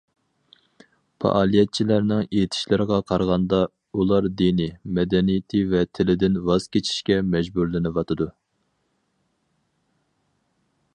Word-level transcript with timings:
پائالىيەتچىلەرنىڭ 1.23 2.23
ئېيتىشلىرىغا 2.23 2.97
قارىغاندا، 3.11 3.59
ئۇلار 3.99 4.29
دىنى، 4.41 4.67
مەدەنىيىتى 5.01 5.63
ۋە 5.75 5.85
تىلىدىن 5.99 6.41
ۋاز 6.51 6.67
كېچىشكە 6.77 7.21
مەجبۇرلىنىۋاتىدۇ. 7.35 8.31